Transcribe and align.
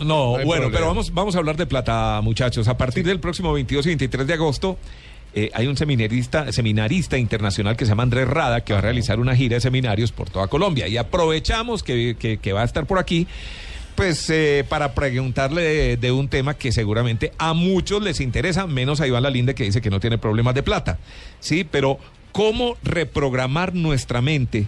No, 0.00 0.30
bueno, 0.32 0.44
problema. 0.44 0.70
pero 0.72 0.86
vamos, 0.86 1.12
vamos 1.14 1.34
a 1.36 1.38
hablar 1.38 1.56
de 1.56 1.66
plata, 1.66 2.20
muchachos. 2.22 2.68
A 2.68 2.76
partir 2.76 3.04
del 3.04 3.20
próximo 3.20 3.52
22 3.52 3.86
y 3.86 3.88
23 3.90 4.26
de 4.26 4.32
agosto 4.34 4.78
eh, 5.34 5.50
hay 5.54 5.66
un 5.66 5.76
seminarista, 5.76 6.52
seminarista 6.52 7.18
internacional 7.18 7.76
que 7.76 7.84
se 7.84 7.90
llama 7.90 8.02
Andrés 8.04 8.28
Rada 8.28 8.62
que 8.62 8.72
va 8.72 8.78
a 8.80 8.82
realizar 8.82 9.18
una 9.20 9.34
gira 9.34 9.54
de 9.56 9.60
seminarios 9.60 10.12
por 10.12 10.30
toda 10.30 10.46
Colombia. 10.48 10.86
Y 10.88 10.96
aprovechamos 10.96 11.82
que, 11.82 12.16
que- 12.18 12.38
que 12.38 12.52
va 12.52 12.62
a 12.62 12.64
estar 12.64 12.86
por 12.86 12.98
aquí, 12.98 13.26
pues 13.94 14.28
eh, 14.30 14.64
para 14.68 14.94
preguntarle 14.94 15.62
de, 15.62 15.96
de 15.96 16.12
un 16.12 16.28
tema 16.28 16.54
que 16.54 16.72
seguramente 16.72 17.32
a 17.38 17.52
muchos 17.54 18.02
les 18.02 18.20
interesa, 18.20 18.66
menos 18.66 19.00
a 19.00 19.06
Iván 19.06 19.22
Lalinde 19.22 19.54
que 19.54 19.64
dice 19.64 19.80
que 19.80 19.90
no 19.90 20.00
tiene 20.00 20.18
problemas 20.18 20.54
de 20.54 20.62
plata. 20.64 20.98
Sí, 21.40 21.64
pero 21.64 21.98
¿cómo 22.32 22.76
reprogramar 22.82 23.74
nuestra 23.74 24.20
mente 24.20 24.66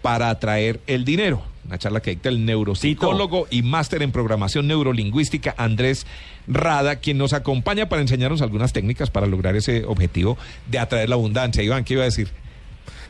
para 0.00 0.30
atraer 0.30 0.80
el 0.86 1.04
dinero? 1.04 1.42
Una 1.64 1.78
charla 1.78 2.00
que 2.00 2.10
dicta 2.10 2.28
el 2.28 2.44
neuropsicólogo 2.44 3.46
y 3.50 3.62
máster 3.62 4.02
en 4.02 4.10
programación 4.10 4.66
neurolingüística 4.66 5.54
Andrés 5.56 6.06
Rada, 6.48 6.96
quien 6.96 7.18
nos 7.18 7.32
acompaña 7.32 7.88
para 7.88 8.02
enseñarnos 8.02 8.42
algunas 8.42 8.72
técnicas 8.72 9.10
para 9.10 9.26
lograr 9.26 9.54
ese 9.54 9.84
objetivo 9.84 10.36
de 10.68 10.80
atraer 10.80 11.08
la 11.08 11.14
abundancia. 11.14 11.62
Iván, 11.62 11.84
¿qué 11.84 11.94
iba 11.94 12.02
a 12.02 12.06
decir? 12.06 12.30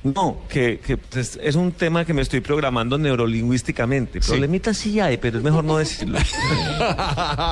No, 0.04 0.38
que, 0.48 0.80
que, 0.84 0.96
pues, 0.96 1.38
es 1.40 1.54
un 1.54 1.72
tema 1.72 2.04
que 2.04 2.12
me 2.12 2.22
estoy 2.22 2.40
programando 2.40 2.98
neurolingüísticamente. 2.98 4.20
Sí. 4.20 4.30
Problemitas 4.30 4.76
sí 4.76 4.98
hay, 4.98 5.16
pero 5.16 5.38
es 5.38 5.44
mejor 5.44 5.64
no 5.64 5.76
decirlo. 5.76 6.18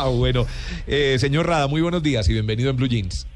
bueno, 0.16 0.46
eh, 0.86 1.16
señor 1.18 1.46
Rada, 1.46 1.68
muy 1.68 1.80
buenos 1.80 2.02
días 2.02 2.28
y 2.28 2.32
bienvenido 2.32 2.70
en 2.70 2.76
Blue 2.76 2.88
Jeans. 2.88 3.26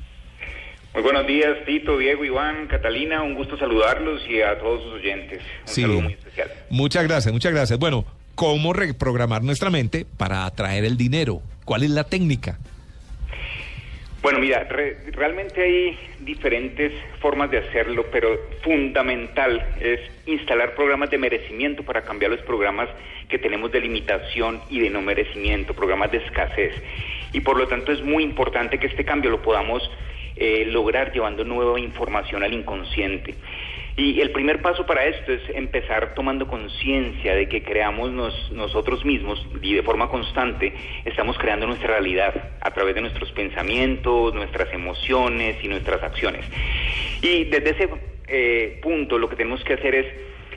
Muy 0.94 1.02
buenos 1.02 1.26
días, 1.26 1.58
Tito, 1.66 1.98
Diego, 1.98 2.24
Iván, 2.24 2.68
Catalina. 2.68 3.22
Un 3.22 3.34
gusto 3.34 3.58
saludarlos 3.58 4.22
y 4.28 4.40
a 4.42 4.56
todos 4.58 4.82
sus 4.84 4.92
oyentes. 4.94 5.40
Un 5.62 5.68
Sí. 5.68 5.82
saludo 5.82 6.00
muy 6.02 6.12
especial. 6.12 6.50
Muchas 6.70 7.04
gracias, 7.04 7.32
muchas 7.32 7.52
gracias. 7.52 7.78
Bueno, 7.80 8.04
¿cómo 8.36 8.72
reprogramar 8.72 9.42
nuestra 9.42 9.70
mente 9.70 10.06
para 10.16 10.46
atraer 10.46 10.84
el 10.84 10.96
dinero? 10.96 11.40
¿Cuál 11.64 11.82
es 11.82 11.90
la 11.90 12.04
técnica? 12.04 12.58
Bueno, 14.22 14.38
mira, 14.38 14.64
re- 14.64 14.96
realmente 15.12 15.62
hay 15.62 15.98
diferentes 16.20 16.92
formas 17.20 17.50
de 17.50 17.58
hacerlo, 17.58 18.06
pero 18.10 18.28
fundamental 18.62 19.66
es 19.80 20.00
instalar 20.26 20.74
programas 20.76 21.10
de 21.10 21.18
merecimiento 21.18 21.82
para 21.82 22.02
cambiar 22.02 22.30
los 22.30 22.40
programas 22.42 22.88
que 23.28 23.38
tenemos 23.38 23.70
de 23.72 23.80
limitación 23.80 24.62
y 24.70 24.78
de 24.80 24.88
no 24.90 25.02
merecimiento, 25.02 25.74
programas 25.74 26.10
de 26.12 26.18
escasez. 26.18 26.72
Y 27.34 27.40
por 27.40 27.58
lo 27.58 27.66
tanto 27.68 27.92
es 27.92 28.00
muy 28.02 28.22
importante 28.22 28.78
que 28.78 28.86
este 28.86 29.04
cambio 29.04 29.30
lo 29.30 29.42
podamos 29.42 29.82
eh, 30.36 30.64
lograr 30.66 31.12
llevando 31.12 31.44
nueva 31.44 31.78
información 31.80 32.42
al 32.42 32.52
inconsciente. 32.52 33.34
Y 33.96 34.20
el 34.20 34.32
primer 34.32 34.60
paso 34.60 34.84
para 34.86 35.04
esto 35.06 35.32
es 35.32 35.40
empezar 35.54 36.14
tomando 36.14 36.48
conciencia 36.48 37.32
de 37.36 37.48
que 37.48 37.62
creamos 37.62 38.10
nos- 38.10 38.50
nosotros 38.50 39.04
mismos 39.04 39.46
y 39.62 39.74
de 39.74 39.82
forma 39.84 40.08
constante 40.08 40.72
estamos 41.04 41.38
creando 41.38 41.68
nuestra 41.68 41.90
realidad 41.90 42.34
a 42.60 42.72
través 42.72 42.96
de 42.96 43.02
nuestros 43.02 43.30
pensamientos, 43.30 44.34
nuestras 44.34 44.72
emociones 44.72 45.58
y 45.62 45.68
nuestras 45.68 46.02
acciones. 46.02 46.44
Y 47.22 47.44
desde 47.44 47.70
ese 47.70 47.88
eh, 48.26 48.80
punto 48.82 49.16
lo 49.18 49.28
que 49.28 49.36
tenemos 49.36 49.62
que 49.62 49.74
hacer 49.74 49.94
es 49.94 50.06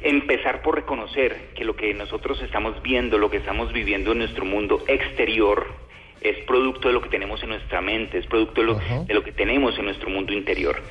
empezar 0.01 0.61
por 0.63 0.75
reconocer 0.75 1.35
que 1.55 1.63
lo 1.63 1.75
que 1.75 1.93
nosotros 1.93 2.41
estamos 2.41 2.81
viendo, 2.81 3.19
lo 3.19 3.29
que 3.29 3.37
estamos 3.37 3.71
viviendo 3.71 4.13
en 4.13 4.19
nuestro 4.19 4.45
mundo 4.45 4.83
exterior, 4.87 5.67
es 6.21 6.37
producto 6.45 6.87
de 6.87 6.93
lo 6.93 7.01
que 7.01 7.09
tenemos 7.09 7.41
en 7.43 7.49
nuestra 7.49 7.81
mente, 7.81 8.17
es 8.17 8.25
producto 8.25 8.61
de 8.61 8.67
lo, 8.67 8.79
de 9.05 9.13
lo 9.13 9.23
que 9.23 9.31
tenemos 9.31 9.77
en 9.77 9.85
nuestro 9.85 10.09
mundo 10.09 10.33
interior. 10.33 10.81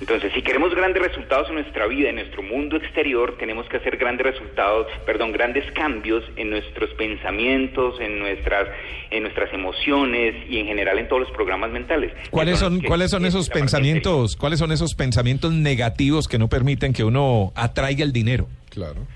Entonces, 0.00 0.32
si 0.34 0.42
queremos 0.42 0.74
grandes 0.74 1.02
resultados 1.02 1.48
en 1.48 1.54
nuestra 1.54 1.86
vida, 1.86 2.10
en 2.10 2.16
nuestro 2.16 2.42
mundo 2.42 2.76
exterior, 2.76 3.36
tenemos 3.38 3.66
que 3.68 3.78
hacer 3.78 3.96
grandes 3.96 4.26
resultados, 4.26 4.86
perdón, 5.06 5.32
grandes 5.32 5.70
cambios 5.72 6.24
en 6.36 6.50
nuestros 6.50 6.90
pensamientos, 6.94 8.00
en 8.00 8.18
nuestras, 8.18 8.68
en 9.10 9.22
nuestras 9.22 9.52
emociones 9.52 10.34
y 10.48 10.58
en 10.58 10.66
general 10.66 10.98
en 10.98 11.08
todos 11.08 11.22
los 11.22 11.30
programas 11.30 11.70
mentales. 11.70 12.12
¿Cuáles 12.30 12.58
son, 12.58 12.80
¿cuáles 12.80 13.10
son 13.10 13.24
esos 13.24 13.48
pensamientos, 13.48 14.36
cuáles 14.36 14.58
son 14.58 14.72
esos 14.72 14.94
pensamientos 14.94 15.52
negativos 15.52 16.28
que 16.28 16.38
no 16.38 16.48
permiten 16.48 16.92
que 16.92 17.04
uno 17.04 17.52
atraiga 17.54 18.04
el 18.04 18.12
dinero? 18.12 18.48
Claro. 18.70 19.06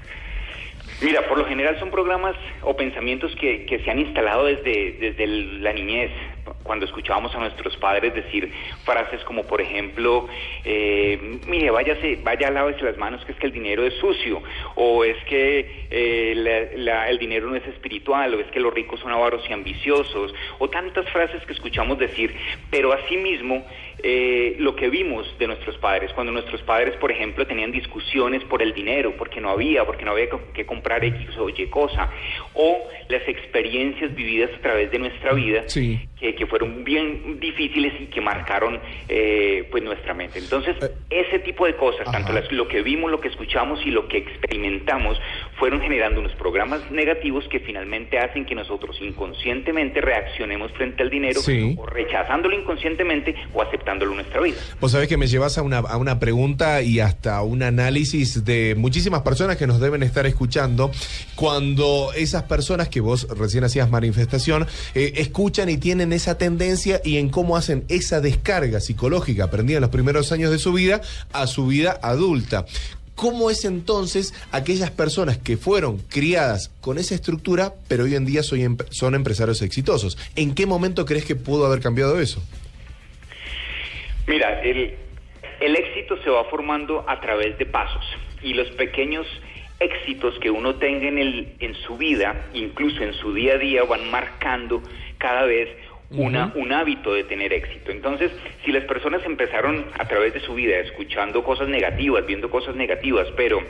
Mira, 1.01 1.27
por 1.29 1.39
lo 1.39 1.45
general 1.47 1.79
son 1.79 1.91
programas 1.91 2.35
o 2.63 2.77
pensamientos 2.77 3.35
que, 3.37 3.67
que 3.67 3.79
se 3.81 3.91
han 3.91 4.01
instalado 4.01 4.47
desde, 4.47 4.93
desde 4.99 5.27
la 5.27 5.73
niñez, 5.73 6.11
cuando 6.65 6.87
escuchábamos 6.87 7.33
a 7.35 7.39
nuestros 7.39 7.77
padres 7.77 8.15
decir 8.15 8.51
frases 8.85 9.23
como, 9.25 9.47
por 9.47 9.61
ejemplo, 9.61 10.27
eh, 10.65 11.39
mire, 11.47 11.71
váyase, 11.71 12.19
vaya, 12.25 12.51
lávese 12.51 12.83
las 12.85 12.97
manos, 12.99 13.25
que 13.25 13.33
es 13.33 13.39
que 13.39 13.47
el 13.47 13.53
dinero 13.53 13.85
es 13.85 13.95
sucio, 13.95 14.43
o 14.75 15.05
es 15.05 15.17
que 15.29 15.87
eh, 15.91 16.33
la- 16.35 16.83
la- 16.83 17.09
el 17.11 17.19
dinero 17.19 17.47
no 17.49 17.55
es 17.57 17.67
espiritual, 17.67 18.35
o 18.35 18.41
es 18.41 18.47
que 18.49 18.61
los 18.61 18.75
ricos 18.75 18.99
son 19.01 19.13
avaros 19.13 19.43
y 19.49 19.53
ambiciosos, 19.53 20.35
o 20.59 20.69
tantas 20.69 21.09
frases 21.11 21.45
que 21.47 21.53
escuchamos 21.53 21.99
decir, 21.99 22.35
pero 22.71 22.93
asimismo, 22.93 23.65
eh, 24.03 24.57
lo 24.59 24.77
que 24.77 24.89
vimos 24.89 25.27
de 25.39 25.47
nuestros 25.49 25.77
padres, 25.79 26.13
cuando 26.13 26.33
nuestros 26.33 26.63
padres, 26.63 26.95
por 26.97 27.11
ejemplo, 27.11 27.47
tenían 27.47 27.73
discusiones 27.73 28.45
por 28.45 28.63
el 28.63 28.73
dinero, 28.73 29.15
porque 29.19 29.41
no 29.41 29.51
había, 29.51 29.85
porque 29.85 30.05
no 30.05 30.13
había 30.13 30.27
que 30.55 30.65
comprar 30.67 31.05
X 31.05 31.37
o 31.39 31.49
Y 31.49 31.67
cosa, 31.67 32.11
o 32.55 32.79
las 33.09 33.27
experiencias 33.29 34.15
vividas 34.15 34.51
a 34.57 34.61
través 34.61 34.91
de 34.91 34.99
nuestra 34.99 35.33
vida, 35.33 35.65
Sí. 35.69 35.99
que, 36.21 36.35
que 36.35 36.47
fueron 36.47 36.85
bien 36.85 37.41
difíciles 37.41 37.93
y 38.01 38.07
que 38.07 38.21
marcaron 38.21 38.81
eh, 39.09 39.67
pues 39.71 39.83
nuestra 39.83 40.15
mente. 40.15 40.39
Entonces, 40.39 40.77
ese 41.11 41.39
tipo 41.41 41.67
de 41.67 41.75
cosas, 41.75 42.11
tanto 42.13 42.33
las- 42.33 42.51
lo 42.53 42.69
que 42.69 42.83
vimos, 42.83 43.11
lo 43.11 43.21
que 43.21 43.29
escuchamos 43.29 43.85
y 43.87 43.91
lo 43.91 44.07
que 44.09 44.19
experimentamos, 44.19 45.21
fueron 45.59 45.81
generando 45.81 46.21
unos 46.21 46.33
programas 46.35 46.81
negativos 46.91 47.45
que 47.51 47.61
finalmente 47.61 48.19
hacen 48.19 48.47
que 48.47 48.55
nosotros 48.55 48.97
inconscientemente 49.01 50.01
reaccionemos 50.01 50.73
frente 50.73 51.03
al 51.03 51.11
dinero, 51.11 51.41
Sí. 51.41 51.75
o 51.79 51.87
rechazándolo 51.87 52.59
inconscientemente 52.59 53.35
o 53.53 53.63
aceptándolo 53.63 54.13
en 54.13 54.19
nuestra 54.19 54.41
vida. 54.41 54.57
Vos 54.81 54.93
sabés 54.93 55.09
que 55.09 55.17
me 55.17 55.27
llevas 55.27 55.59
a 55.59 55.63
una, 55.63 55.79
a 55.79 55.97
una 55.97 56.19
pregunta 56.21 56.83
y 56.83 57.01
hasta 57.01 57.43
un 57.43 57.63
análisis 57.63 58.45
de 58.45 58.75
muchísimas 58.77 59.23
personas 59.23 59.57
que 59.57 59.67
nos 59.67 59.81
deben 59.81 60.03
estar 60.03 60.27
escuchando 60.27 60.91
cuando 61.35 62.13
esas 62.15 62.45
personas 62.45 62.89
que 62.89 63.01
vos 63.01 63.27
recién 63.37 63.65
hacías 63.65 63.91
manifestación 63.91 64.67
eh, 64.95 65.13
escuchan 65.17 65.69
y 65.69 65.79
tienen 65.79 66.13
esa 66.13 66.39
tendencia 66.39 67.01
y 67.05 67.19
en 67.19 67.29
cómo 67.31 67.57
hacen 67.57 67.85
esa 67.89 68.21
descarga 68.21 68.81
psicológica 68.81 69.45
aprendida 69.45 69.79
en 69.79 69.83
los 69.83 69.91
primeros 69.91 70.31
años 70.33 70.51
de 70.51 70.59
su 70.59 70.73
vida 70.73 71.01
a 71.33 71.47
su 71.47 71.67
vida 71.67 71.99
adulta. 72.03 72.65
¿Cómo 73.19 73.51
es 73.51 73.65
entonces 73.65 74.33
aquellas 74.53 74.93
personas 74.93 75.39
que 75.39 75.57
fueron 75.57 75.99
criadas 75.99 76.73
con 76.81 76.99
esa 76.99 77.17
estructura, 77.17 77.73
pero 77.89 78.05
hoy 78.05 78.15
en 78.15 78.25
día 78.25 78.45
son 78.45 79.15
empresarios 79.17 79.61
exitosos? 79.61 80.17
¿En 80.37 80.55
qué 80.55 80.67
momento 80.67 81.05
crees 81.05 81.25
que 81.25 81.35
pudo 81.35 81.67
haber 81.67 81.81
cambiado 81.81 82.21
eso? 82.21 82.41
Mira, 84.29 84.63
el, 84.63 84.95
el 85.61 85.75
éxito 85.75 86.23
se 86.23 86.31
va 86.31 86.45
formando 86.45 87.05
a 87.09 87.21
través 87.21 87.59
de 87.59 87.67
pasos 87.67 88.05
y 88.41 88.55
los 88.55 88.69
pequeños 88.77 89.27
éxitos 89.81 90.39
que 90.39 90.53
uno 90.53 90.77
tenga 90.77 91.09
en, 91.09 91.19
el, 91.19 91.55
en 91.59 91.75
su 91.75 91.97
vida, 91.97 92.47
incluso 92.55 93.03
en 93.03 93.15
su 93.15 93.35
día 93.35 93.55
a 93.55 93.59
día, 93.59 93.83
van 93.83 94.09
marcando 94.13 94.81
cada 95.19 95.43
vez 95.43 95.69
una, 96.11 96.53
un 96.55 96.73
hábito 96.73 97.13
de 97.13 97.25
tener 97.25 97.53
éxito. 97.53 97.91
Entonces, 97.91 98.31
si 98.65 98.73
las 98.73 98.85
personas 98.85 99.25
empezaron 99.27 99.85
a 99.99 100.07
través 100.09 100.33
de 100.35 100.41
su 100.41 100.55
vida 100.55 100.79
escuchando 100.79 101.43
cosas 101.45 101.69
negativas, 101.69 102.25
viendo 102.27 102.51
cosas 102.51 102.75
negativas, 102.77 103.29
pero 103.37 103.63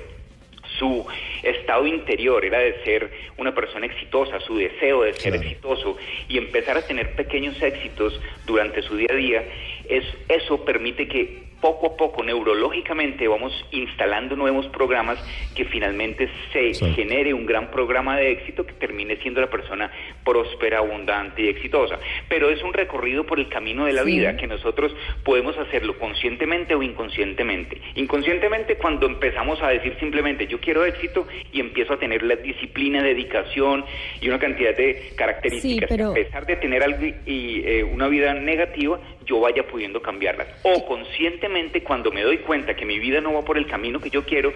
su 0.79 1.05
estado 1.43 1.87
interior 1.87 2.45
era 2.45 2.59
de 2.61 2.75
ser 2.85 3.11
una 3.37 3.55
persona 3.55 3.87
exitosa, 3.87 4.39
su 4.41 4.57
deseo 4.57 5.03
de 5.03 5.15
ser 5.15 5.35
exitoso 5.35 5.97
y 6.29 6.39
empezar 6.39 6.77
a 6.77 6.87
tener 6.87 7.17
pequeños 7.17 7.61
éxitos 7.61 8.21
durante 8.47 8.83
su 8.83 8.97
día 8.97 9.09
a 9.11 9.17
día, 9.17 9.45
es, 9.89 10.05
eso 10.29 10.65
permite 10.65 11.09
que 11.09 11.49
poco 11.61 11.89
a 11.89 11.97
poco 11.97 12.23
neurológicamente 12.23 13.27
vamos 13.27 13.53
instalando 13.73 14.37
nuevos 14.37 14.67
programas 14.69 15.19
que 15.57 15.65
finalmente 15.65 16.29
se 16.53 16.73
Sí. 16.75 16.93
genere 16.95 17.35
un 17.35 17.47
gran 17.47 17.73
programa 17.73 18.17
de 18.17 18.31
éxito 18.31 18.65
que 18.65 18.75
termine 18.75 19.17
siendo 19.17 19.41
la 19.41 19.49
persona 19.51 19.91
próspera, 20.29 20.79
abundante 20.79 21.43
y 21.43 21.49
exitosa. 21.49 21.99
Pero 22.29 22.51
es 22.51 22.63
un 22.63 22.73
recorrido 22.73 23.25
por 23.25 23.39
el 23.41 23.49
camino 23.49 23.87
de 23.87 23.93
la 23.93 24.03
Sí. 24.05 24.13
vida 24.19 24.37
que 24.37 24.47
nosotros 24.47 24.95
podemos 25.25 25.57
hacerlo 25.59 25.99
conscientemente 25.99 26.75
o 26.75 26.83
inconscientemente. 26.83 27.81
Inconscientemente 27.95 28.77
cuando 28.77 29.07
empezamos 29.07 29.61
a 29.63 29.69
decir 29.69 29.97
simplemente 29.99 30.47
yo 30.47 30.61
quiero 30.61 30.85
éxito 30.85 31.27
y 31.53 31.61
empiezo 31.61 31.95
a 31.95 31.99
tener 31.99 32.23
la 32.23 32.37
disciplina, 32.37 33.03
dedicación 33.03 33.85
y 34.21 34.29
una 34.29 34.39
cantidad 34.39 34.77
de 34.77 35.13
características. 35.17 35.89
Sí, 35.89 35.97
pero- 35.97 36.13
que 36.15 36.21
A 36.21 36.25
pesar 36.25 36.47
de 36.47 36.57
tener 36.57 36.83
algo 36.83 37.05
y, 37.07 37.15
y, 37.27 37.63
eh, 37.65 37.85
una 37.85 38.09
vida 38.09 38.35
negativa, 38.35 38.99
yo 39.25 39.41
vaya 39.41 39.67
pudiendo 39.67 40.01
cambiarlas. 40.03 40.49
O 40.63 40.85
conscientemente 40.87 41.83
cuando 41.83 42.11
me 42.11 42.23
doy 42.23 42.39
cuenta 42.39 42.75
que 42.75 42.85
mi 42.85 42.99
vida 42.99 43.21
no 43.21 43.33
va 43.35 43.45
por 43.45 43.57
el 43.59 43.67
camino 43.67 44.01
que 44.01 44.11
yo 44.11 44.25
quiero 44.25 44.53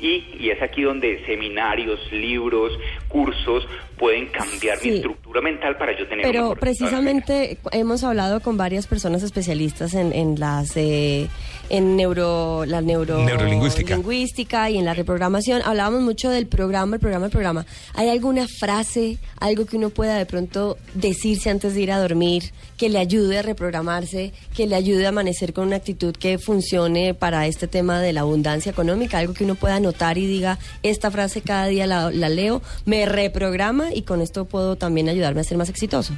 y, 0.00 0.24
y 0.38 0.50
es 0.50 0.60
aquí 0.62 0.82
donde 0.82 1.24
seminarios, 1.26 2.00
libros, 2.12 2.78
cursos 3.08 3.66
pueden 3.98 4.26
cambiar 4.26 4.78
Sí. 4.78 4.90
mi 4.90 4.96
estructura 4.96 5.40
mental 5.40 5.76
para 5.78 5.96
yo 5.98 6.06
tener 6.08 6.24
Pero 6.26 6.54
precisamente 6.56 7.58
hemos 7.72 8.04
hablado 8.04 8.40
con 8.40 8.56
varias 8.56 8.86
personas 8.86 9.22
especialistas 9.22 9.94
en, 9.94 10.12
en 10.12 10.38
las 10.38 10.76
eh, 10.76 11.28
en 11.68 11.96
neuro 11.96 12.64
la 12.66 12.80
neuro 12.80 13.24
Neurolingüística. 13.24 13.96
lingüística 13.96 14.70
y 14.70 14.78
en 14.78 14.84
la 14.84 14.94
reprogramación. 14.94 15.62
Hablábamos 15.64 16.02
mucho 16.02 16.30
del 16.30 16.46
programa, 16.46 16.96
el 16.96 17.00
programa, 17.00 17.26
el 17.26 17.32
programa. 17.32 17.66
¿Hay 17.94 18.08
alguna 18.08 18.46
frase, 18.46 19.18
algo 19.40 19.66
que 19.66 19.76
uno 19.76 19.90
pueda 19.90 20.16
de 20.16 20.26
pronto 20.26 20.76
decirse 20.94 21.50
antes 21.50 21.74
de 21.74 21.80
ir 21.82 21.90
a 21.92 21.98
dormir, 21.98 22.44
que 22.76 22.88
le 22.88 22.98
ayude 22.98 23.38
a 23.38 23.42
reprogramarse, 23.42 24.32
que 24.54 24.66
le 24.66 24.76
ayude 24.76 25.06
a 25.06 25.08
amanecer 25.08 25.52
con 25.52 25.66
una 25.66 25.76
actitud 25.76 26.14
que 26.14 26.38
funcione 26.38 27.14
para 27.14 27.46
este 27.46 27.66
tema 27.66 28.00
de 28.00 28.12
la 28.12 28.20
abundancia 28.20 28.70
económica? 28.70 29.18
Algo 29.18 29.34
que 29.34 29.44
uno 29.44 29.54
pueda 29.56 29.76
anotar 29.76 30.18
y 30.18 30.26
diga, 30.26 30.58
esta 30.84 31.10
frase 31.10 31.40
cada 31.40 31.66
día 31.66 31.86
la, 31.86 32.10
la 32.12 32.28
leo, 32.28 32.62
me 32.84 33.06
reprograma 33.06 33.85
y 33.92 34.02
con 34.02 34.20
esto 34.20 34.44
puedo 34.44 34.76
también 34.76 35.08
ayudarme 35.08 35.40
a 35.40 35.44
ser 35.44 35.58
más 35.58 35.68
exitoso. 35.68 36.14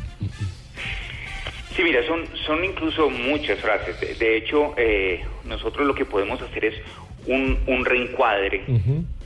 Sí, 1.74 1.82
mira, 1.84 2.04
son, 2.06 2.26
son 2.46 2.64
incluso 2.64 3.08
muchas 3.08 3.60
frases. 3.60 4.00
De, 4.00 4.14
de 4.14 4.36
hecho, 4.36 4.74
eh, 4.76 5.24
nosotros 5.44 5.86
lo 5.86 5.94
que 5.94 6.04
podemos 6.04 6.40
hacer 6.42 6.64
es 6.64 6.74
un, 7.28 7.58
un 7.66 7.84
reencuadre 7.84 8.62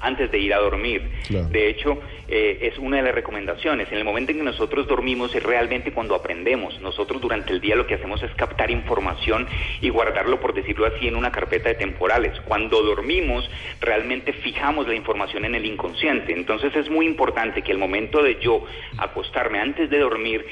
antes 0.01 0.31
de 0.31 0.39
ir 0.39 0.53
a 0.53 0.59
dormir. 0.59 1.09
Claro. 1.29 1.49
De 1.49 1.69
hecho, 1.69 1.99
eh, 2.29 2.59
es 2.63 2.79
una 2.79 2.97
de 2.97 3.05
las 3.05 3.15
recomendaciones. 3.15 3.91
En 3.91 3.99
el 3.99 4.05
momento 4.05 4.33
en 4.33 4.39
que 4.39 4.45
nosotros 4.45 4.89
dormimos 4.89 5.35
es 5.35 5.43
realmente 5.43 5.93
cuando 5.93 6.15
aprendemos. 6.15 6.81
Nosotros 6.81 7.21
durante 7.21 7.53
el 7.53 7.61
día 7.61 7.77
lo 7.77 7.87
que 7.87 7.95
hacemos 7.95 8.23
es 8.23 8.33
captar 8.35 8.71
información 8.71 9.47
y 9.81 9.89
guardarlo, 9.91 10.41
por 10.41 10.55
decirlo 10.55 10.87
así, 10.87 11.07
en 11.07 11.17
una 11.17 11.31
carpeta 11.31 11.69
de 11.69 11.77
temporales. 11.77 12.39
Cuando 12.41 12.83
dormimos, 12.83 13.49
realmente 13.81 14.33
fijamos 14.33 14.89
la 14.89 14.95
información 14.95 15.45
en 15.45 15.55
el 15.55 15.65
inconsciente. 15.65 16.33
Entonces 16.33 16.75
es 16.75 16.91
muy 16.91 17.07
importante 17.07 17.63
que 17.63 17.71
el 17.71 17.79
momento 17.79 18.23
de 18.23 18.39
yo 18.41 18.65
acostarme 18.99 19.61
antes 19.61 19.89
de 19.89 19.99
dormir, 19.99 20.45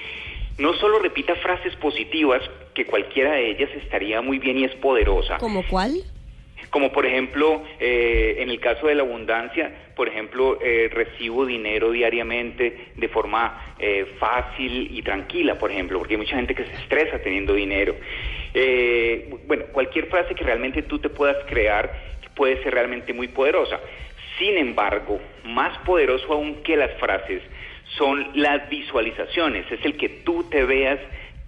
no 0.59 0.75
solo 0.75 0.99
repita 1.01 1.35
frases 1.37 1.75
positivas, 1.77 2.43
que 2.75 2.87
cualquiera 2.87 3.33
de 3.33 3.51
ellas 3.51 3.71
estaría 3.83 4.21
muy 4.21 4.39
bien 4.39 4.59
y 4.59 4.65
es 4.65 4.75
poderosa, 4.77 5.39
¿Como 5.39 5.67
cuál? 5.67 5.93
Como 6.71 6.93
por 6.93 7.05
ejemplo, 7.05 7.63
eh, 7.79 8.37
en 8.39 8.49
el 8.49 8.61
caso 8.61 8.87
de 8.87 8.95
la 8.95 9.03
abundancia, 9.03 9.91
por 9.97 10.09
ejemplo, 10.09 10.59
eh, 10.63 10.89
recibo 10.93 11.45
dinero 11.45 11.91
diariamente 11.91 12.93
de 12.97 13.09
forma 13.09 13.75
eh, 13.79 14.07
fácil 14.19 14.89
y 14.97 15.03
tranquila, 15.03 15.59
por 15.59 15.71
ejemplo, 15.71 15.99
porque 15.99 16.15
hay 16.15 16.19
mucha 16.19 16.37
gente 16.37 16.55
que 16.55 16.65
se 16.65 16.73
estresa 16.75 17.19
teniendo 17.19 17.55
dinero. 17.55 17.95
Eh, 18.55 19.29
bueno, 19.47 19.65
cualquier 19.73 20.07
frase 20.07 20.35
que 20.35 20.45
realmente 20.45 20.83
tú 20.83 20.99
te 20.99 21.11
puedas 21.11 21.37
crear 21.47 21.93
puede 22.35 22.63
ser 22.63 22.73
realmente 22.73 23.13
muy 23.13 23.29
poderosa. 23.29 23.79
Sin 24.39 24.57
embargo, 24.57 25.21
más 25.45 25.77
poderoso 25.79 26.33
aún 26.33 26.63
que 26.63 26.77
las 26.77 26.93
frases 26.99 27.43
son 27.99 28.31
las 28.35 28.69
visualizaciones, 28.71 29.71
es 29.71 29.85
el 29.85 29.97
que 29.97 30.09
tú 30.09 30.45
te 30.45 30.65
veas 30.65 31.01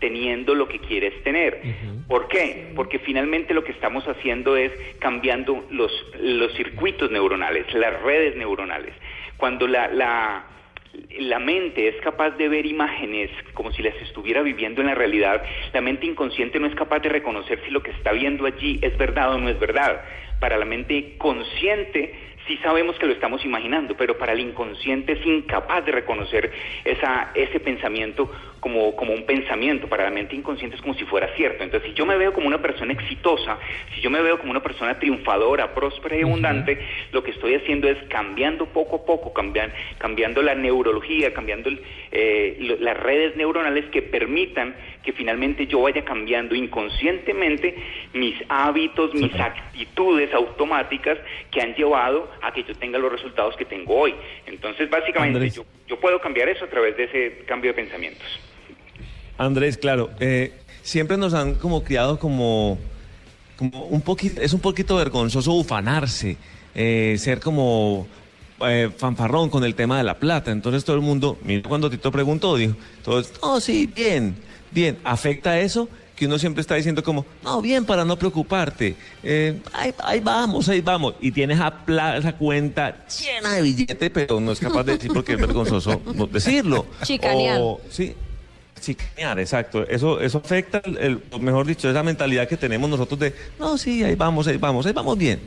teniendo 0.02 0.56
lo 0.56 0.66
que 0.66 0.80
quieres 0.80 1.22
tener. 1.22 1.62
¿Por 2.08 2.26
qué? 2.26 2.72
Porque 2.74 2.98
finalmente 2.98 3.54
lo 3.54 3.62
que 3.62 3.70
estamos 3.70 4.02
haciendo 4.08 4.56
es 4.56 4.72
cambiando 4.98 5.64
los, 5.70 5.92
los 6.20 6.52
circuitos 6.54 7.12
neuronales, 7.12 7.72
las 7.72 8.02
redes 8.02 8.34
neuronales. 8.36 8.92
Cuando 9.36 9.68
la, 9.68 9.86
la, 9.86 10.44
la 11.20 11.38
mente 11.38 11.86
es 11.86 11.94
capaz 12.02 12.30
de 12.30 12.48
ver 12.48 12.66
imágenes 12.66 13.30
como 13.54 13.70
si 13.70 13.80
las 13.80 13.94
estuviera 14.02 14.42
viviendo 14.42 14.80
en 14.80 14.88
la 14.88 14.96
realidad, 14.96 15.40
la 15.72 15.80
mente 15.80 16.04
inconsciente 16.04 16.58
no 16.58 16.66
es 16.66 16.74
capaz 16.74 16.98
de 16.98 17.08
reconocer 17.08 17.60
si 17.64 17.70
lo 17.70 17.80
que 17.80 17.92
está 17.92 18.10
viendo 18.10 18.44
allí 18.44 18.80
es 18.82 18.98
verdad 18.98 19.32
o 19.32 19.38
no 19.38 19.48
es 19.48 19.58
verdad. 19.60 20.02
Para 20.40 20.58
la 20.58 20.64
mente 20.64 21.14
consciente 21.16 22.12
sí 22.48 22.56
sabemos 22.56 22.98
que 22.98 23.06
lo 23.06 23.12
estamos 23.12 23.44
imaginando, 23.44 23.96
pero 23.96 24.18
para 24.18 24.32
el 24.32 24.40
inconsciente 24.40 25.12
es 25.12 25.24
incapaz 25.24 25.86
de 25.86 25.92
reconocer 25.92 26.50
esa, 26.84 27.30
ese 27.36 27.60
pensamiento 27.60 28.28
como, 28.62 28.94
como 28.94 29.12
un 29.12 29.26
pensamiento. 29.26 29.88
Para 29.88 30.04
la 30.04 30.10
mente 30.10 30.36
inconsciente 30.36 30.76
es 30.76 30.82
como 30.82 30.94
si 30.94 31.04
fuera 31.04 31.28
cierto. 31.36 31.64
Entonces, 31.64 31.90
si 31.90 31.96
yo 31.96 32.06
me 32.06 32.16
veo 32.16 32.32
como 32.32 32.46
una 32.46 32.62
persona 32.62 32.92
exitosa, 32.92 33.58
si 33.92 34.00
yo 34.00 34.08
me 34.08 34.22
veo 34.22 34.38
como 34.38 34.52
una 34.52 34.62
persona 34.62 34.98
triunfadora, 35.00 35.74
próspera 35.74 36.16
y 36.16 36.22
abundante, 36.22 36.78
lo 37.10 37.24
que 37.24 37.32
estoy 37.32 37.56
haciendo 37.56 37.88
es 37.88 37.98
cambiando 38.08 38.66
poco 38.66 38.96
a 38.96 39.04
poco, 39.04 39.32
cambian- 39.34 39.72
cambiando 39.98 40.42
la 40.42 40.54
neurología, 40.54 41.34
cambiando 41.34 41.68
el, 41.70 41.82
eh, 42.12 42.56
lo- 42.60 42.76
las 42.76 42.96
redes 42.96 43.34
neuronales 43.34 43.86
que 43.86 44.00
permitan 44.00 44.76
que 45.02 45.12
finalmente 45.12 45.66
yo 45.66 45.80
vaya 45.82 46.04
cambiando 46.04 46.54
inconscientemente 46.54 47.74
mis 48.12 48.36
hábitos, 48.48 49.12
mis 49.14 49.34
actitudes 49.40 50.32
automáticas 50.32 51.18
que 51.50 51.60
han 51.60 51.74
llevado 51.74 52.30
a 52.42 52.52
que 52.52 52.62
yo 52.62 52.74
tenga 52.76 53.00
los 53.00 53.10
resultados 53.10 53.56
que 53.56 53.64
tengo 53.64 53.96
hoy. 53.98 54.14
Entonces, 54.46 54.88
básicamente, 54.88 55.36
Andrés. 55.38 55.56
yo, 55.56 55.64
yo 55.88 55.98
puedo 55.98 56.20
cambiar 56.20 56.48
eso 56.48 56.64
a 56.64 56.68
través 56.68 56.96
de 56.96 57.04
ese 57.04 57.44
cambio 57.46 57.72
de 57.72 57.74
pensamientos. 57.82 58.40
Andrés, 59.38 59.76
claro, 59.78 60.10
eh, 60.20 60.52
siempre 60.82 61.16
nos 61.16 61.34
han 61.34 61.54
como 61.54 61.82
criado 61.82 62.18
como, 62.18 62.78
como 63.56 63.84
un 63.86 64.00
poquito, 64.02 64.40
es 64.40 64.52
un 64.52 64.60
poquito 64.60 64.96
vergonzoso 64.96 65.52
ufanarse, 65.52 66.36
eh, 66.74 67.16
ser 67.18 67.40
como 67.40 68.06
eh, 68.66 68.90
fanfarrón 68.96 69.50
con 69.50 69.64
el 69.64 69.74
tema 69.74 69.98
de 69.98 70.04
la 70.04 70.18
plata. 70.18 70.50
Entonces 70.52 70.84
todo 70.84 70.96
el 70.96 71.02
mundo, 71.02 71.38
mira, 71.44 71.68
cuando 71.68 71.90
Tito 71.90 72.12
preguntó, 72.12 72.56
dijo, 72.56 72.74
todos, 73.04 73.32
no, 73.42 73.60
sí, 73.60 73.86
bien, 73.94 74.36
bien, 74.70 74.98
¿afecta 75.04 75.58
eso? 75.60 75.88
Que 76.14 76.26
uno 76.26 76.38
siempre 76.38 76.60
está 76.60 76.76
diciendo 76.76 77.02
como, 77.02 77.24
no, 77.42 77.60
bien, 77.60 77.84
para 77.84 78.04
no 78.04 78.16
preocuparte, 78.16 78.94
eh, 79.24 79.60
ahí, 79.72 79.92
ahí 80.04 80.20
vamos, 80.20 80.68
ahí 80.68 80.80
vamos, 80.80 81.14
y 81.20 81.32
tienes 81.32 81.56
esa, 81.56 81.84
pla- 81.84 82.16
esa 82.18 82.34
cuenta 82.36 83.06
llena 83.08 83.54
de 83.54 83.62
billetes, 83.62 84.10
pero 84.10 84.38
no 84.38 84.52
es 84.52 84.60
capaz 84.60 84.84
de 84.84 84.92
decir 84.92 85.10
porque 85.12 85.32
es 85.32 85.40
vergonzoso 85.40 86.00
decirlo. 86.30 86.86
Chicanear. 87.02 87.58
O- 87.60 87.80
sí, 87.90 88.14
Chicanear, 88.82 89.38
exacto. 89.38 89.86
Eso, 89.88 90.20
eso 90.20 90.38
afecta, 90.38 90.82
el, 91.00 91.22
mejor 91.40 91.66
dicho, 91.66 91.88
esa 91.88 92.02
mentalidad 92.02 92.46
que 92.46 92.56
tenemos 92.56 92.90
nosotros 92.90 93.18
de, 93.18 93.34
no, 93.58 93.78
sí, 93.78 94.04
ahí 94.04 94.14
vamos, 94.14 94.46
ahí 94.46 94.58
vamos, 94.58 94.84
ahí 94.84 94.92
vamos 94.92 95.16
bien. 95.16 95.40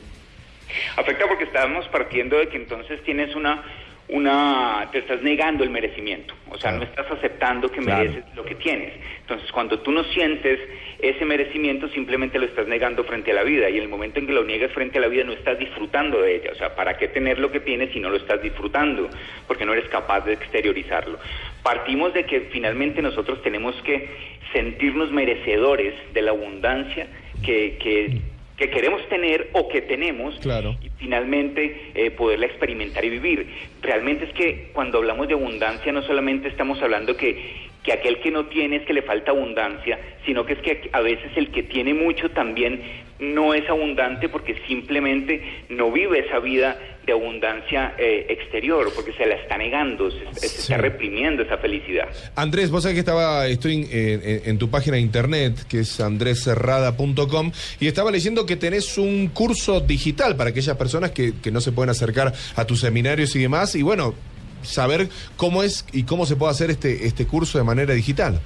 Afecta 0.96 1.26
porque 1.28 1.44
estamos 1.44 1.86
partiendo 1.88 2.36
de 2.38 2.48
que 2.48 2.56
entonces 2.56 3.02
tienes 3.04 3.34
una, 3.36 3.62
una, 4.08 4.88
te 4.92 4.98
estás 4.98 5.20
negando 5.22 5.64
el 5.64 5.70
merecimiento, 5.70 6.34
o 6.50 6.58
sea, 6.58 6.72
no 6.72 6.84
estás 6.84 7.10
aceptando 7.10 7.68
que 7.70 7.80
Claro. 7.80 8.04
mereces 8.04 8.24
lo 8.36 8.44
que 8.44 8.54
tienes. 8.54 8.92
Entonces, 9.20 9.50
cuando 9.50 9.80
tú 9.80 9.90
no 9.90 10.04
sientes 10.04 10.60
ese 11.00 11.24
merecimiento, 11.24 11.88
simplemente 11.88 12.38
lo 12.38 12.46
estás 12.46 12.68
negando 12.68 13.02
frente 13.04 13.32
a 13.32 13.34
la 13.34 13.42
vida 13.42 13.68
y 13.68 13.76
en 13.76 13.82
el 13.82 13.88
momento 13.88 14.20
en 14.20 14.26
que 14.26 14.32
lo 14.32 14.44
niegas 14.44 14.70
frente 14.72 14.98
a 14.98 15.00
la 15.00 15.08
vida 15.08 15.24
no 15.24 15.32
estás 15.32 15.58
disfrutando 15.58 16.22
de 16.22 16.36
ella. 16.36 16.50
O 16.52 16.54
sea, 16.54 16.74
¿para 16.76 16.96
qué 16.96 17.08
tener 17.08 17.38
lo 17.40 17.50
que 17.50 17.60
tienes 17.60 17.92
si 17.92 17.98
no 18.00 18.08
lo 18.10 18.16
estás 18.16 18.40
disfrutando? 18.42 19.08
Porque 19.48 19.66
no 19.66 19.72
eres 19.72 19.88
capaz 19.88 20.20
de 20.24 20.34
exteriorizarlo. 20.34 21.18
Partimos 21.64 22.14
de 22.14 22.24
que 22.24 22.42
finalmente 22.52 23.02
nosotros 23.02 23.42
tenemos 23.42 23.74
que 23.82 24.08
sentirnos 24.52 25.10
merecedores 25.10 25.94
de 26.14 26.22
la 26.22 26.30
abundancia 26.30 27.08
que, 27.44 27.76
que, 27.78 28.20
que 28.56 28.70
queremos 28.70 29.06
tener 29.08 29.50
o 29.52 29.68
que 29.68 29.82
tenemos 29.82 30.38
Claro. 30.40 30.76
y 30.82 30.88
finalmente 30.98 31.90
eh, 31.94 32.10
poderla 32.10 32.46
experimentar 32.46 33.04
y 33.04 33.10
vivir. 33.10 33.46
Realmente 33.82 34.24
es 34.24 34.32
que 34.32 34.70
cuando 34.72 34.98
hablamos 34.98 35.28
de 35.28 35.34
abundancia 35.34 35.92
no 35.92 36.02
solamente 36.02 36.48
estamos 36.48 36.80
hablando 36.82 37.16
que, 37.16 37.66
que 37.86 37.92
aquel 37.94 38.20
que 38.20 38.30
no 38.30 38.46
tiene 38.46 38.76
es 38.76 38.82
que 38.82 38.92
le 38.92 39.00
falta 39.02 39.30
abundancia, 39.30 39.98
sino 40.26 40.44
que 40.44 40.54
es 40.54 40.58
que 40.58 40.90
a 40.92 41.00
veces 41.00 41.30
el 41.36 41.50
que 41.52 41.62
tiene 41.62 41.94
mucho 41.94 42.28
también 42.32 42.82
no 43.20 43.54
es 43.54 43.66
abundante 43.70 44.28
porque 44.28 44.56
simplemente 44.66 45.40
no 45.70 45.90
vive 45.90 46.18
esa 46.18 46.38
vida 46.40 46.76
de 47.06 47.12
abundancia 47.12 47.94
eh, 47.96 48.26
exterior, 48.28 48.92
porque 48.94 49.12
se 49.12 49.24
la 49.24 49.36
está 49.36 49.56
negando, 49.56 50.10
se, 50.10 50.18
se 50.34 50.48
Sí. 50.48 50.56
está 50.62 50.76
reprimiendo 50.78 51.44
esa 51.44 51.56
felicidad. 51.58 52.08
Andrés, 52.34 52.70
vos 52.70 52.82
sabés 52.82 52.94
que 52.96 53.00
estaba, 53.00 53.46
estoy 53.46 53.74
en, 53.76 53.88
en- 53.90 54.42
en 54.44 54.58
tu 54.58 54.68
página 54.68 54.96
de 54.96 55.02
internet, 55.02 55.54
que 55.68 55.78
es 55.80 56.00
andrescerrada.com, 56.00 57.52
y 57.80 57.86
estaba 57.86 58.10
leyendo 58.10 58.44
que 58.44 58.56
tenés 58.56 58.98
un 58.98 59.28
curso 59.28 59.80
digital 59.80 60.36
para 60.36 60.50
aquellas 60.50 60.76
personas 60.76 61.12
que, 61.12 61.34
que 61.40 61.50
no 61.52 61.60
se 61.60 61.70
pueden 61.72 61.90
acercar 61.90 62.32
a 62.56 62.64
tus 62.64 62.80
seminarios 62.80 63.34
y 63.36 63.38
demás, 63.38 63.74
y 63.76 63.82
bueno, 63.82 64.14
saber 64.62 65.08
cómo 65.36 65.62
es 65.62 65.86
y 65.92 66.04
cómo 66.04 66.26
se 66.26 66.36
puede 66.36 66.52
hacer 66.52 66.70
este, 66.70 67.06
este 67.06 67.26
curso 67.26 67.58
de 67.58 67.64
manera 67.64 67.94
digital. 67.94 68.40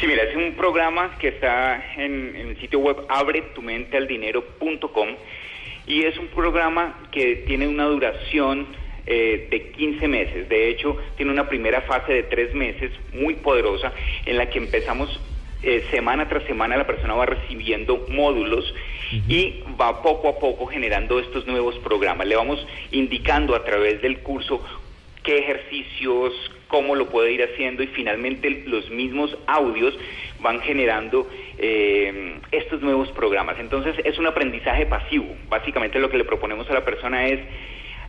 Sí, 0.00 0.06
mira, 0.06 0.24
es 0.24 0.34
un 0.34 0.54
programa 0.54 1.16
que 1.18 1.28
está 1.28 1.94
en, 1.96 2.34
el 2.34 2.60
sitio 2.60 2.80
web 2.80 2.96
abretumentealdinero.com 3.08 5.08
y 5.86 6.02
es 6.02 6.18
un 6.18 6.28
programa 6.28 7.08
que 7.12 7.44
tiene 7.46 7.68
una 7.68 7.84
duración 7.84 8.66
eh, 9.06 9.46
de 9.50 9.70
15 9.70 10.08
meses. 10.08 10.48
De 10.48 10.68
hecho, 10.68 10.96
tiene 11.16 11.30
una 11.30 11.48
primera 11.48 11.82
fase 11.82 12.14
de 12.14 12.22
tres 12.24 12.52
meses 12.54 12.90
muy 13.12 13.34
poderosa 13.34 13.92
en 14.26 14.38
la 14.38 14.50
que 14.50 14.58
empezamos 14.58 15.20
eh, 15.62 15.84
semana 15.92 16.28
tras 16.28 16.42
semana 16.44 16.76
la 16.76 16.86
persona 16.86 17.14
va 17.14 17.26
recibiendo 17.26 18.06
módulos 18.08 18.74
y 19.28 19.62
va 19.80 20.02
poco 20.02 20.28
a 20.28 20.38
poco 20.38 20.66
generando 20.66 21.18
estos 21.18 21.46
nuevos 21.46 21.78
programas. 21.80 22.26
Le 22.26 22.36
vamos 22.36 22.66
indicando 22.90 23.54
a 23.54 23.64
través 23.64 24.00
del 24.02 24.20
curso 24.20 24.64
qué 25.22 25.38
ejercicios, 25.38 26.32
cómo 26.68 26.94
lo 26.94 27.08
puede 27.08 27.32
ir 27.32 27.42
haciendo 27.42 27.82
y 27.82 27.86
finalmente 27.88 28.64
los 28.66 28.90
mismos 28.90 29.36
audios 29.46 29.94
van 30.40 30.60
generando 30.60 31.28
eh, 31.58 32.40
estos 32.50 32.80
nuevos 32.80 33.10
programas. 33.12 33.58
Entonces 33.58 33.94
es 34.04 34.18
un 34.18 34.26
aprendizaje 34.26 34.86
pasivo. 34.86 35.26
Básicamente 35.48 35.98
lo 35.98 36.10
que 36.10 36.18
le 36.18 36.24
proponemos 36.24 36.68
a 36.70 36.74
la 36.74 36.84
persona 36.84 37.26
es 37.26 37.40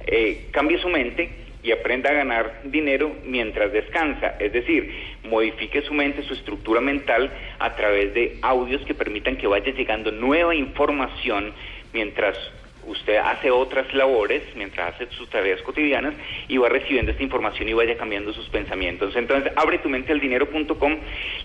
eh, 0.05 0.47
cambie 0.51 0.79
su 0.79 0.89
mente 0.89 1.42
y 1.63 1.71
aprenda 1.71 2.09
a 2.09 2.13
ganar 2.13 2.61
dinero 2.65 3.15
mientras 3.25 3.71
descansa. 3.71 4.35
Es 4.39 4.51
decir, 4.51 4.93
modifique 5.23 5.81
su 5.81 5.93
mente, 5.93 6.21
su 6.23 6.33
estructura 6.33 6.81
mental 6.81 7.31
a 7.59 7.75
través 7.75 8.13
de 8.13 8.37
audios 8.41 8.81
que 8.83 8.93
permitan 8.93 9.37
que 9.37 9.47
vaya 9.47 9.71
llegando 9.71 10.11
nueva 10.11 10.53
información 10.53 11.53
mientras 11.93 12.37
usted 12.85 13.15
hace 13.15 13.49
otras 13.49 13.93
labores, 13.93 14.43
mientras 14.55 14.93
hace 14.93 15.07
sus 15.11 15.29
tareas 15.29 15.61
cotidianas 15.61 16.13
y 16.49 16.57
va 16.57 16.67
recibiendo 16.67 17.11
esta 17.11 17.23
información 17.23 17.69
y 17.69 17.73
vaya 17.73 17.97
cambiando 17.97 18.33
sus 18.33 18.49
pensamientos. 18.49 19.15
Entonces, 19.15 19.53
abre 19.55 19.77
tu 19.79 19.89
mente 19.89 20.11
al 20.11 20.19
dinero.com, 20.19 20.97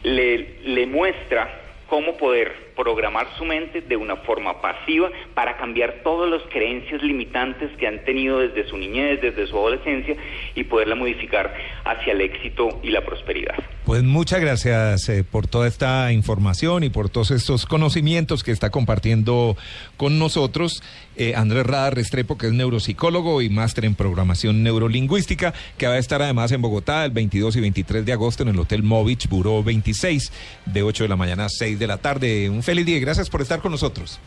le, 0.03 0.57
le 0.65 0.87
muestra 0.87 1.68
cómo 1.89 2.17
poder 2.17 2.73
programar 2.77 3.27
su 3.37 3.45
mente 3.45 3.81
de 3.81 3.97
una 3.97 4.17
forma 4.17 4.61
pasiva 4.61 5.11
para 5.35 5.57
cambiar 5.57 6.01
todas 6.05 6.31
las 6.31 6.43
creencias 6.51 7.03
limitantes 7.03 7.71
que 7.79 7.87
han 7.87 8.05
tenido 8.05 8.39
desde 8.41 8.69
su 8.69 8.77
niñez, 8.77 9.21
desde 9.21 9.47
su 9.47 9.57
adolescencia 9.57 10.17
y 10.55 10.65
poderla 10.65 10.95
modificar 10.95 11.53
hacia 11.85 12.13
el 12.13 12.21
éxito 12.21 12.81
y 12.83 12.91
la 12.91 13.05
prosperidad. 13.05 13.57
Pues 13.89 14.03
muchas 14.03 14.43
gracias 14.43 15.09
eh, 15.09 15.25
por 15.25 15.47
toda 15.47 15.67
esta 15.67 16.13
información 16.13 16.85
y 16.85 16.91
por 16.91 17.09
todos 17.09 17.31
estos 17.31 17.65
conocimientos 17.65 18.45
que 18.45 18.51
está 18.51 18.69
compartiendo 18.69 19.57
con 19.97 20.19
nosotros 20.19 20.83
eh, 21.17 21.35
Andrés 21.35 21.65
Rada 21.65 21.89
Restrepo, 21.89 22.37
que 22.37 22.49
es 22.49 22.53
neuropsicólogo 22.53 23.41
y 23.41 23.49
máster 23.49 23.87
en 23.87 23.95
programación 23.95 24.63
neurolingüística, 24.63 25.55
que 25.79 25.87
va 25.87 25.95
a 25.95 25.99
estar 25.99 26.21
además 26.21 26.53
en 26.53 26.61
Bogotá 26.61 27.03
el 27.07 27.13
22 27.13 27.57
y 27.57 27.61
23 27.63 28.05
de 28.05 28.13
agosto 28.13 28.43
en 28.43 28.51
el 28.51 28.59
Hotel 28.59 28.83
Movich 28.83 29.27
Buró 29.27 29.65
26, 29.65 30.33
de 30.67 30.83
8 30.83 31.05
de 31.05 31.09
la 31.09 31.17
mañana 31.17 31.47
a 31.47 31.49
6 31.49 31.79
de 31.79 31.87
la 31.87 31.97
tarde. 31.97 32.51
Un 32.51 32.63
feliz 32.63 32.85
día 32.85 32.99
y 32.99 33.01
gracias 33.01 33.31
por 33.31 33.41
estar 33.41 33.63
con 33.63 33.73
nosotros. 33.73 34.21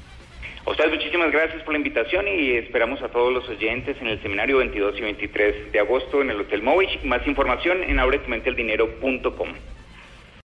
A 0.66 0.70
ustedes 0.70 0.92
muchísimas 0.92 1.32
gracias 1.32 1.64
por 1.64 1.74
la 1.74 1.80
invitación 1.80 2.28
y 2.28 2.52
esperamos 2.52 3.02
a 3.02 3.10
todos 3.10 3.34
los 3.34 3.50
oyentes 3.50 3.98
en 4.00 4.08
el 4.08 4.22
seminario 4.22 4.58
22 4.58 4.98
y 5.00 5.02
23 5.02 5.72
de 5.72 5.80
agosto 5.80 6.22
en 6.22 6.30
el 6.30 6.40
Hotel 6.40 6.62
Movich. 6.62 7.04
Más 7.04 7.26
información 7.26 7.84
en 7.84 7.98
abretumentealdinero.com. 7.98 9.50